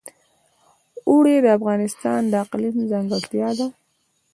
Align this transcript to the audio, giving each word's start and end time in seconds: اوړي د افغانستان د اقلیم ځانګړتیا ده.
اوړي 1.09 1.35
د 1.41 1.47
افغانستان 1.57 2.19
د 2.27 2.33
اقلیم 2.43 2.75
ځانګړتیا 2.91 3.49
ده. 3.59 3.67